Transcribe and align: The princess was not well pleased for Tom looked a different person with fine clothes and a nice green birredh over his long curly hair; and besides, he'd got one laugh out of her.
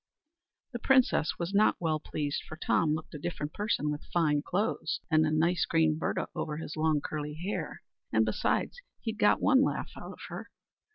The 0.73 0.79
princess 0.79 1.37
was 1.37 1.53
not 1.53 1.75
well 1.79 1.99
pleased 1.99 2.41
for 2.49 2.57
Tom 2.57 2.95
looked 2.95 3.13
a 3.13 3.19
different 3.19 3.53
person 3.53 3.91
with 3.91 4.03
fine 4.11 4.41
clothes 4.41 4.99
and 5.11 5.27
a 5.27 5.29
nice 5.29 5.63
green 5.67 5.99
birredh 5.99 6.25
over 6.33 6.57
his 6.57 6.75
long 6.75 7.01
curly 7.01 7.35
hair; 7.35 7.83
and 8.11 8.25
besides, 8.25 8.81
he'd 9.01 9.19
got 9.19 9.41
one 9.43 9.61
laugh 9.61 9.91
out 9.95 10.13
of 10.13 10.19
her. 10.29 10.49